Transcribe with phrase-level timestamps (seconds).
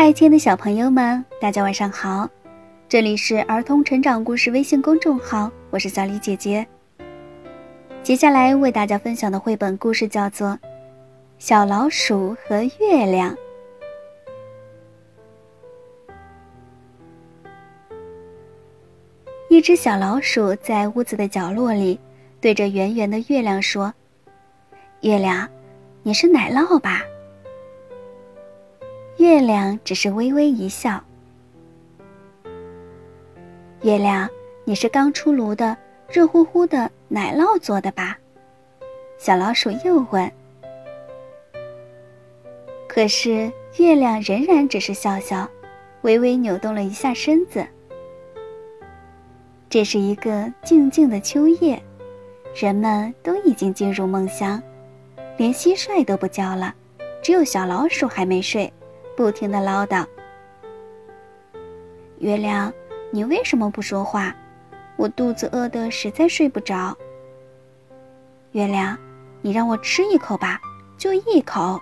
[0.00, 2.30] 嗨，亲爱的小朋友们，大家晚上好！
[2.88, 6.64] 这里是儿童成长故事微信公众号，我是小李姐姐。
[8.00, 10.50] 接下来为大家分享的绘本故事叫做
[11.40, 13.34] 《小老鼠和月亮》。
[19.50, 21.98] 一只小老鼠在屋子的角落里，
[22.40, 23.92] 对着圆圆的月亮说
[25.02, 25.48] ：“月亮，
[26.04, 27.02] 你是奶酪吧？”
[29.18, 31.02] 月亮只是微微一笑。
[33.82, 34.28] 月亮，
[34.64, 35.76] 你是刚出炉的
[36.08, 38.16] 热乎乎的奶酪做的吧？
[39.18, 40.30] 小老鼠又问。
[42.88, 45.50] 可是月亮仍然只是笑笑，
[46.02, 47.66] 微微扭动了一下身子。
[49.68, 51.82] 这是一个静静的秋夜，
[52.54, 54.62] 人们都已经进入梦乡，
[55.36, 56.72] 连蟋蟀都不叫了，
[57.20, 58.72] 只有小老鼠还没睡。
[59.18, 60.06] 不停的唠叨。
[62.20, 62.72] 月亮，
[63.10, 64.32] 你为什么不说话？
[64.96, 66.96] 我肚子饿得实在睡不着。
[68.52, 68.96] 月亮，
[69.42, 70.60] 你让我吃一口吧，
[70.96, 71.80] 就一口。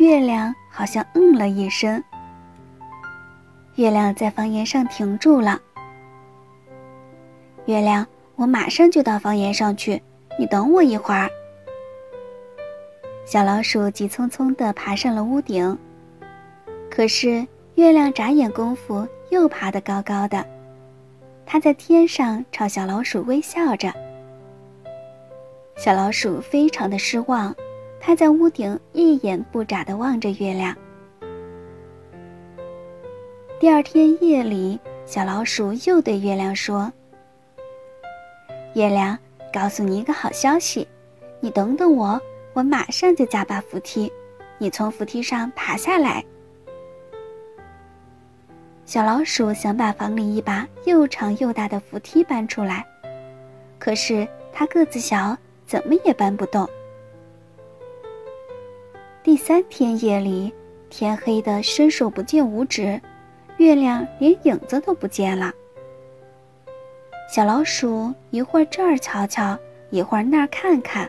[0.00, 2.02] 月亮好像嗯了一声。
[3.76, 5.56] 月亮在房檐上停住了。
[7.66, 10.02] 月亮，我马上就到房檐上去，
[10.36, 11.30] 你等我一会儿。
[13.32, 15.78] 小老鼠急匆匆地爬上了屋顶，
[16.90, 20.44] 可是月亮眨眼功夫又爬得高高的，
[21.46, 23.90] 它在天上朝小老鼠微笑着。
[25.76, 27.56] 小老鼠非常的失望，
[27.98, 30.76] 它在屋顶一眼不眨地望着月亮。
[33.58, 36.92] 第二天夜里，小老鼠又对月亮说
[38.76, 39.18] ：“月亮，
[39.50, 40.86] 告诉你一个好消息，
[41.40, 42.20] 你等等我。”
[42.54, 44.12] 我马上就加把扶梯，
[44.58, 46.24] 你从扶梯上爬下来。
[48.84, 52.84] 小老鼠想把房里一把又长又大的扶梯搬出来，
[53.78, 56.68] 可是它个子小，怎么也搬不动。
[59.22, 60.52] 第三天夜里，
[60.90, 63.00] 天黑的伸手不见五指，
[63.56, 65.50] 月亮连影子都不见了。
[67.30, 69.56] 小老鼠一会儿这儿瞧瞧，
[69.88, 71.08] 一会儿那儿看看。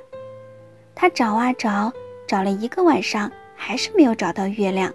[0.96, 1.92] 他找啊找，
[2.28, 4.94] 找了一个晚上，还是没有找到月亮。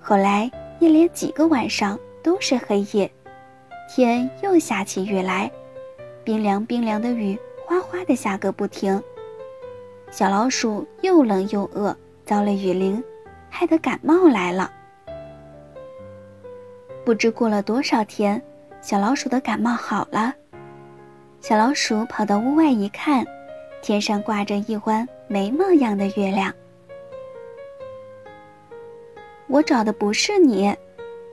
[0.00, 3.10] 后来一连几个晚上都是黑夜，
[3.88, 5.50] 天又下起雨来，
[6.22, 9.02] 冰凉冰凉的雨哗哗的下个不停。
[10.10, 13.02] 小老鼠又冷又饿，遭了雨淋，
[13.50, 14.70] 害得感冒来了。
[17.04, 18.40] 不知过了多少天，
[18.80, 20.32] 小老鼠的感冒好了。
[21.40, 23.26] 小老鼠跑到屋外一看。
[23.86, 26.52] 天上挂着一弯眉毛样的月亮，
[29.46, 30.74] 我找的不是你，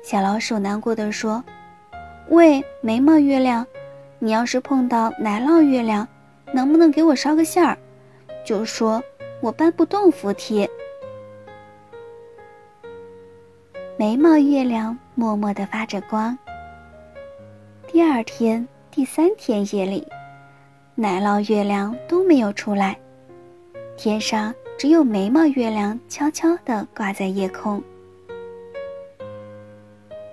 [0.03, 1.43] 小老鼠难过的说
[2.29, 3.65] ：“喂，眉毛月亮，
[4.19, 6.07] 你要是碰到奶酪月亮，
[6.53, 7.75] 能不能给我捎个信儿？
[8.45, 9.03] 就说
[9.41, 10.69] 我搬不动扶梯。”
[13.97, 16.37] 眉毛月亮默默的发着光。
[17.87, 20.07] 第二天、第三天夜里。
[20.95, 22.95] 奶酪月亮都没有出来，
[23.97, 27.81] 天上只有眉毛月亮悄悄地挂在夜空。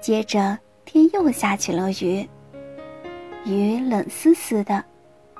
[0.02, 2.28] 接着天又下起了雨，
[3.46, 4.84] 雨冷丝丝的，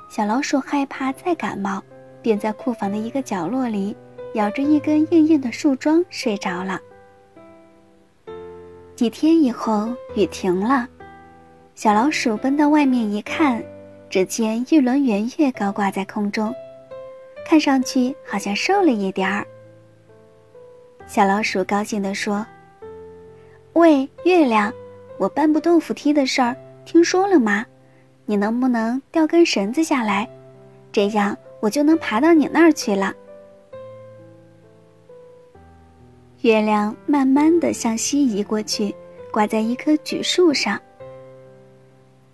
[0.09, 1.83] 小老鼠害怕再感冒，
[2.23, 3.95] 便在库房的一个角落里
[4.33, 6.79] 咬着一根硬硬的树桩睡着了。
[8.95, 10.87] 几天以后，雨停了，
[11.75, 13.63] 小老鼠奔到外面一看。
[14.11, 16.53] 只见一轮圆月高挂在空中，
[17.45, 19.47] 看上去好像瘦了一点儿。
[21.07, 22.45] 小老鼠高兴地说
[23.71, 24.71] ：“喂，月亮，
[25.17, 27.65] 我搬不动扶梯的事儿听说了吗？
[28.25, 30.29] 你能不能掉根绳子下来，
[30.91, 33.13] 这样我就能爬到你那儿去了。”
[36.41, 38.93] 月亮慢慢的向西移过去，
[39.31, 40.77] 挂在一棵榉树上。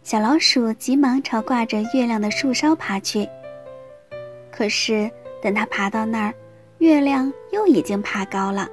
[0.07, 3.27] 小老鼠急忙朝挂着月亮的树梢爬去。
[4.49, 5.11] 可是，
[5.41, 6.33] 等它爬到那儿，
[6.77, 8.69] 月亮又已经爬高了。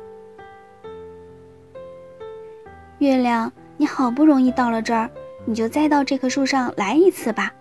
[2.98, 5.10] 月亮，你好不容易到了这儿，
[5.44, 7.52] 你就再到这棵树上来一次吧。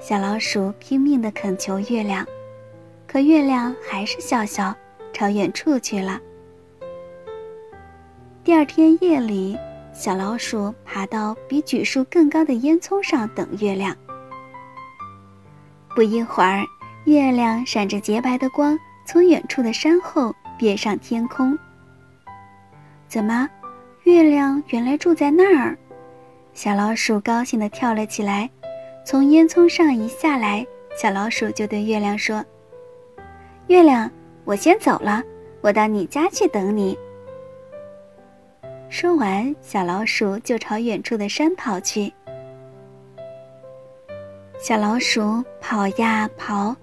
[0.00, 2.26] 小老鼠拼命地恳求月亮，
[3.06, 4.74] 可月亮还是笑笑，
[5.12, 6.20] 朝远处去了。
[8.42, 9.56] 第二天夜里。
[9.98, 13.96] 小老鼠爬到比榉树更高的烟囱上等月亮。
[15.94, 16.62] 不一会儿，
[17.06, 21.58] 月亮闪着洁白的光从远处的山后跃上天空。
[23.08, 23.48] 怎么，
[24.04, 25.76] 月亮原来住在那儿？
[26.52, 28.50] 小老鼠高兴地跳了起来，
[29.04, 32.44] 从烟囱上一下来，小老鼠就对月亮说
[33.68, 34.10] ：“月亮，
[34.44, 35.22] 我先走了，
[35.62, 36.98] 我到你家去等你。”
[38.98, 42.10] 说完，小老鼠就朝远处的山跑去。
[44.58, 46.74] 小老鼠跑呀跑，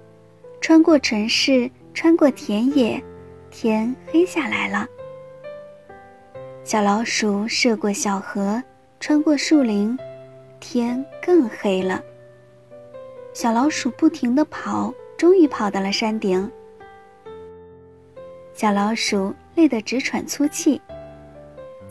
[0.61, 3.03] 穿过城市，穿过田野，
[3.49, 4.87] 天黑下来了。
[6.63, 8.61] 小老鼠涉过小河，
[8.99, 9.97] 穿过树林，
[10.59, 11.99] 天更黑了。
[13.33, 16.47] 小老鼠不停地跑，终于跑到了山顶。
[18.53, 20.79] 小老鼠累得直喘粗气，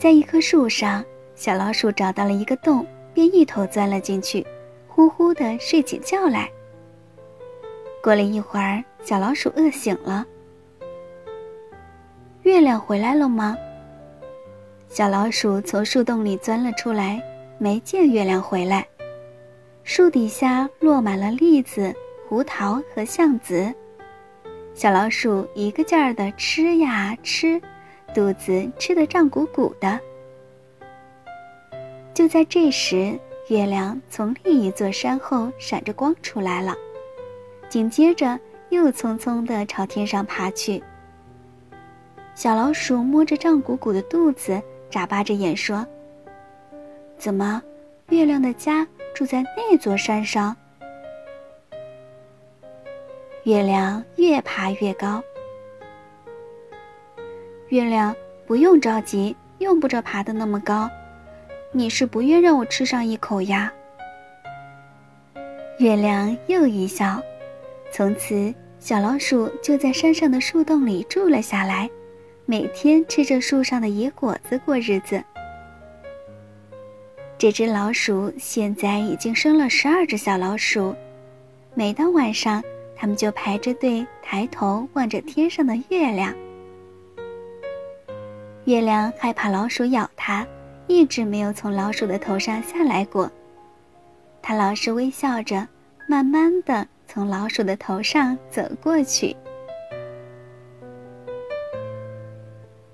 [0.03, 1.01] 在一棵树上，
[1.33, 4.45] 小老鼠找到了一个洞，便一头钻了进去，
[4.85, 6.51] 呼呼地睡起觉来。
[8.03, 10.25] 过了一会儿，小老鼠饿醒了。
[12.41, 13.55] 月亮回来了吗？
[14.89, 17.23] 小老鼠从树洞里钻了出来，
[17.57, 18.85] 没见月亮回来。
[19.85, 21.95] 树底下落满了栗子、
[22.27, 23.73] 胡桃和橡子，
[24.73, 27.61] 小老鼠一个劲儿地吃呀吃，
[28.13, 29.99] 肚子吃得胀鼓鼓的。
[32.13, 33.19] 就在这时，
[33.49, 36.75] 月亮从另一座山后闪着光出来了，
[37.67, 38.39] 紧接着
[38.69, 40.81] 又匆匆地朝天上爬去。
[42.35, 44.61] 小老鼠摸着胀鼓鼓的肚子。
[44.89, 45.83] 眨巴着眼说
[47.17, 47.59] ：“怎么，
[48.09, 50.55] 月亮的家住在那座山上？”
[53.41, 55.19] 月亮越爬越高。
[57.73, 58.15] 月亮
[58.45, 60.87] 不用着急，用不着爬得那么高。
[61.71, 63.73] 你是不愿让我吃上一口呀？
[65.79, 67.19] 月亮又一笑，
[67.91, 71.89] 从此小老鼠就在山上的树洞里住了下来。
[72.45, 75.23] 每天吃着树上的野果子过日子。
[77.39, 80.95] 这只老鼠现在已经生了十二只小老鼠，
[81.73, 82.63] 每到晚上，
[82.95, 86.31] 它们就排着队，抬头望着天上的月亮。
[88.65, 90.45] 月亮害怕老鼠咬它，
[90.87, 93.29] 一直没有从老鼠的头上下来过。
[94.41, 95.67] 它老是微笑着，
[96.07, 99.35] 慢慢的从老鼠的头上走过去。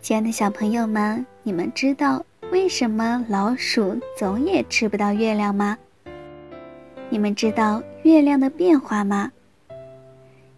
[0.02, 5.78] 亲爱的小朋友们，你们知道为什么老鼠总也吃不到月亮吗？
[7.10, 9.32] 你们知道月亮的变化吗？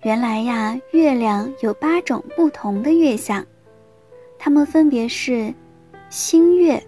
[0.03, 3.45] 原来呀，月亮有八种不同的月相，
[4.43, 5.53] 它们分别是：
[6.09, 6.83] 新月，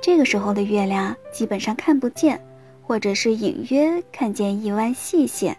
[0.00, 2.40] 这个时候的月亮基本上看不见，
[2.80, 5.52] 或者是隐约看见一弯细线；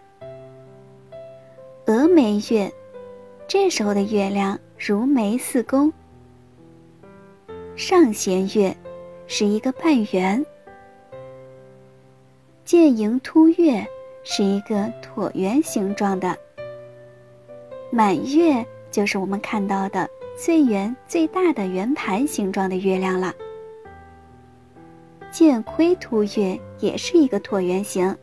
[1.84, 2.72] 峨眉月，
[3.46, 4.58] 这时候的月亮。
[4.78, 5.90] 如眉似弓。
[7.76, 8.76] 上弦月
[9.26, 10.44] 是一个半圆。
[12.64, 13.86] 剑迎凸月
[14.22, 16.36] 是一个椭圆形状的。
[17.90, 23.34] 满月就是我们看到的最圆最大的圆盘形状的月亮了。
[25.30, 28.14] 剑亏凸月也是一个椭圆形。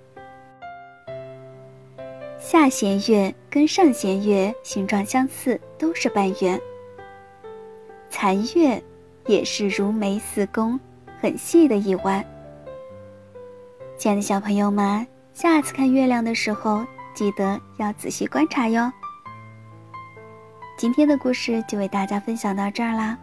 [2.37, 6.59] 下弦月跟上弦月形状相似，都是半圆。
[8.11, 8.81] 残月
[9.25, 10.79] 也是如眉似弓，
[11.19, 12.23] 很细的一弯。
[13.97, 18.91] 亲爱的小朋友们，下次看月亮的时候，记得要仔细观察哟。
[20.75, 23.17] 今天的故事就为大家分享到这儿啦，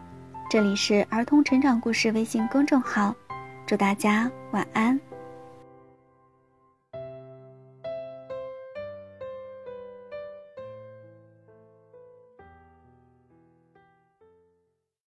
[0.49, 3.15] 这里是儿童成长故事微信公众号，
[3.67, 4.99] 祝大家晚安。